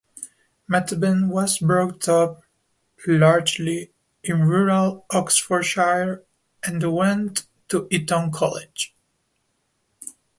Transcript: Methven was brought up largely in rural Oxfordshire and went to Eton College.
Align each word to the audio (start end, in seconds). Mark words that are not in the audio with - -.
Methven 0.67 1.27
was 1.29 1.59
brought 1.59 2.09
up 2.09 2.41
largely 3.05 3.91
in 4.23 4.41
rural 4.47 5.05
Oxfordshire 5.11 6.23
and 6.63 6.81
went 6.91 7.45
to 7.67 7.87
Eton 7.91 8.31
College. 8.31 8.95